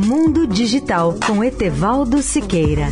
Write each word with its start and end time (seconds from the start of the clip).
Mundo 0.00 0.46
Digital 0.46 1.18
com 1.26 1.42
Etevaldo 1.42 2.22
Siqueira. 2.22 2.86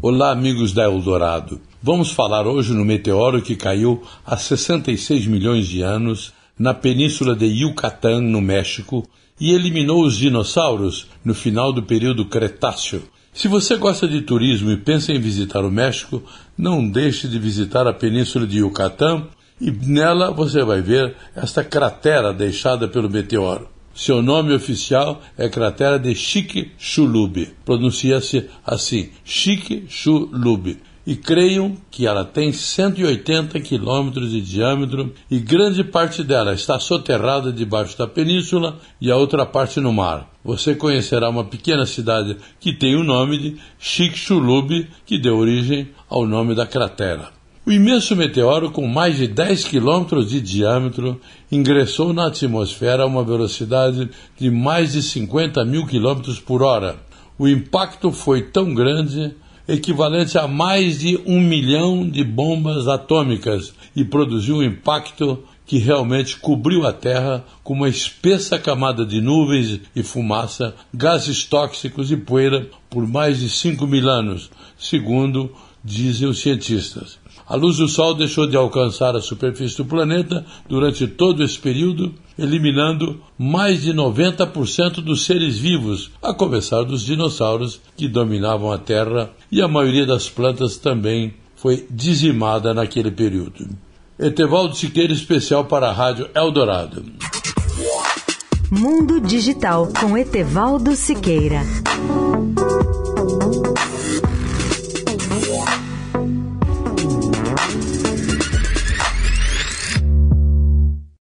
Olá, 0.00 0.32
amigos 0.32 0.72
da 0.72 0.84
Eldorado. 0.84 1.60
Vamos 1.82 2.10
falar 2.10 2.46
hoje 2.46 2.72
no 2.72 2.86
meteoro 2.86 3.42
que 3.42 3.54
caiu 3.54 4.02
há 4.24 4.34
66 4.34 5.26
milhões 5.26 5.68
de 5.68 5.82
anos 5.82 6.32
na 6.58 6.72
península 6.72 7.36
de 7.36 7.44
Yucatán, 7.44 8.22
no 8.22 8.40
México, 8.40 9.06
e 9.38 9.52
eliminou 9.52 10.02
os 10.02 10.16
dinossauros 10.16 11.06
no 11.22 11.34
final 11.34 11.70
do 11.70 11.82
período 11.82 12.24
Cretáceo. 12.24 13.02
Se 13.34 13.48
você 13.48 13.76
gosta 13.76 14.06
de 14.06 14.20
turismo 14.20 14.70
e 14.70 14.76
pensa 14.76 15.12
em 15.12 15.18
visitar 15.18 15.64
o 15.64 15.70
México, 15.70 16.22
não 16.56 16.88
deixe 16.88 17.26
de 17.26 17.36
visitar 17.36 17.84
a 17.84 17.92
península 17.92 18.46
de 18.46 18.58
Yucatán 18.58 19.26
e 19.60 19.72
nela 19.72 20.30
você 20.30 20.62
vai 20.62 20.80
ver 20.80 21.16
esta 21.34 21.64
cratera 21.64 22.32
deixada 22.32 22.86
pelo 22.86 23.10
meteoro. 23.10 23.68
Seu 23.92 24.22
nome 24.22 24.54
oficial 24.54 25.20
é 25.36 25.48
cratera 25.48 25.98
de 25.98 26.14
Chicxulub. 26.14 27.48
Pronuncia-se 27.64 28.48
assim, 28.64 29.10
Chicxulub 29.24 30.78
e 31.06 31.14
creiam 31.14 31.76
que 31.90 32.06
ela 32.06 32.24
tem 32.24 32.52
180 32.52 33.60
quilômetros 33.60 34.30
de 34.30 34.40
diâmetro 34.40 35.12
e 35.30 35.38
grande 35.38 35.84
parte 35.84 36.22
dela 36.22 36.54
está 36.54 36.78
soterrada 36.80 37.52
debaixo 37.52 37.96
da 37.98 38.06
península 38.06 38.78
e 39.00 39.10
a 39.10 39.16
outra 39.16 39.44
parte 39.44 39.80
no 39.80 39.92
mar. 39.92 40.30
Você 40.44 40.74
conhecerá 40.74 41.28
uma 41.28 41.44
pequena 41.44 41.86
cidade 41.86 42.36
que 42.58 42.72
tem 42.72 42.96
o 42.96 43.04
nome 43.04 43.38
de 43.38 43.56
Chicxulub, 43.78 44.86
que 45.04 45.18
deu 45.18 45.36
origem 45.36 45.88
ao 46.08 46.26
nome 46.26 46.54
da 46.54 46.66
cratera. 46.66 47.28
O 47.66 47.72
imenso 47.72 48.14
meteoro, 48.14 48.70
com 48.70 48.86
mais 48.86 49.16
de 49.16 49.26
10 49.26 49.64
quilômetros 49.64 50.28
de 50.28 50.38
diâmetro, 50.38 51.18
ingressou 51.50 52.12
na 52.12 52.26
atmosfera 52.26 53.04
a 53.04 53.06
uma 53.06 53.24
velocidade 53.24 54.10
de 54.38 54.50
mais 54.50 54.92
de 54.92 55.02
50 55.02 55.64
mil 55.64 55.86
quilômetros 55.86 56.38
por 56.38 56.62
hora. 56.62 56.96
O 57.38 57.48
impacto 57.48 58.12
foi 58.12 58.42
tão 58.42 58.74
grande 58.74 59.34
equivalente 59.66 60.36
a 60.36 60.46
mais 60.46 60.98
de 60.98 61.20
um 61.26 61.40
milhão 61.40 62.08
de 62.08 62.22
bombas 62.22 62.86
atômicas 62.86 63.74
e 63.96 64.04
produziu 64.04 64.56
um 64.56 64.62
impacto 64.62 65.42
que 65.66 65.78
realmente 65.78 66.36
cobriu 66.36 66.86
a 66.86 66.92
Terra 66.92 67.44
com 67.62 67.72
uma 67.72 67.88
espessa 67.88 68.58
camada 68.58 69.04
de 69.06 69.20
nuvens 69.20 69.80
e 69.96 70.02
fumaça, 70.02 70.74
gases 70.92 71.44
tóxicos 71.44 72.10
e 72.10 72.16
poeira 72.16 72.68
por 72.90 73.06
mais 73.06 73.40
de 73.40 73.48
5 73.48 73.86
mil 73.86 74.08
anos, 74.08 74.50
segundo 74.78 75.50
dizem 75.84 76.26
os 76.26 76.40
cientistas. 76.40 77.18
A 77.46 77.56
luz 77.56 77.76
do 77.76 77.86
Sol 77.86 78.14
deixou 78.14 78.46
de 78.46 78.56
alcançar 78.56 79.14
a 79.14 79.20
superfície 79.20 79.76
do 79.76 79.84
planeta 79.84 80.46
durante 80.66 81.06
todo 81.06 81.44
esse 81.44 81.58
período, 81.58 82.14
eliminando 82.38 83.20
mais 83.38 83.82
de 83.82 83.92
90% 83.92 85.02
dos 85.02 85.26
seres 85.26 85.58
vivos, 85.58 86.10
a 86.22 86.32
começar 86.32 86.82
dos 86.84 87.04
dinossauros 87.04 87.80
que 87.96 88.08
dominavam 88.08 88.72
a 88.72 88.78
Terra, 88.78 89.30
e 89.52 89.60
a 89.60 89.68
maioria 89.68 90.06
das 90.06 90.28
plantas 90.30 90.78
também 90.78 91.34
foi 91.54 91.86
dizimada 91.90 92.72
naquele 92.72 93.10
período. 93.10 93.68
Etevaldo 94.18 94.74
Siqueira, 94.74 95.12
especial 95.12 95.66
para 95.66 95.88
a 95.88 95.92
Rádio 95.92 96.30
Eldorado. 96.34 97.04
Mundo 98.70 99.20
Digital 99.20 99.88
com 100.00 100.16
Etevaldo 100.16 100.96
Siqueira. 100.96 101.62